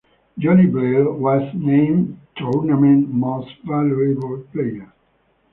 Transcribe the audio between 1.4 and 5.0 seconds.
named Tournament Most Valuable Player.